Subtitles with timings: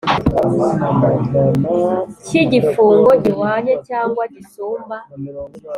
[2.25, 4.97] cy igifungo gihwanye cyangwa gisumba